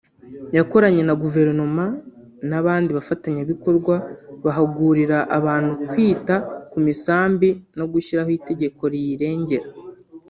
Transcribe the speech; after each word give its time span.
yakoranye 0.57 1.01
na 1.05 1.15
Guverinoma 1.21 1.85
n’abandi 2.49 2.89
bafatanyabikorwa 2.97 3.95
bahugurira 4.45 5.17
abantu 5.37 5.71
kwita 5.89 6.35
ku 6.71 6.77
misambi 6.85 7.49
no 7.77 7.83
ku 7.85 7.91
gushyiraho 7.93 8.31
itegeko 8.37 8.81
riyirengera 8.93 9.67